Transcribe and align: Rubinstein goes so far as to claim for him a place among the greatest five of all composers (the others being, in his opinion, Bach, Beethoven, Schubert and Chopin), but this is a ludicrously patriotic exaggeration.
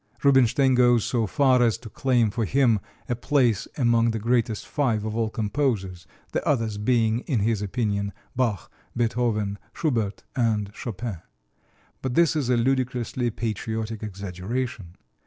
Rubinstein 0.23 0.73
goes 0.73 1.05
so 1.05 1.27
far 1.27 1.61
as 1.61 1.77
to 1.77 1.87
claim 1.87 2.31
for 2.31 2.43
him 2.43 2.79
a 3.07 3.13
place 3.15 3.67
among 3.77 4.09
the 4.09 4.17
greatest 4.17 4.65
five 4.67 5.05
of 5.05 5.15
all 5.15 5.29
composers 5.29 6.07
(the 6.31 6.43
others 6.43 6.79
being, 6.79 7.19
in 7.27 7.41
his 7.41 7.61
opinion, 7.61 8.11
Bach, 8.35 8.71
Beethoven, 8.97 9.59
Schubert 9.75 10.23
and 10.35 10.71
Chopin), 10.73 11.17
but 12.01 12.15
this 12.15 12.35
is 12.35 12.49
a 12.49 12.57
ludicrously 12.57 13.29
patriotic 13.29 14.01
exaggeration. 14.01 14.95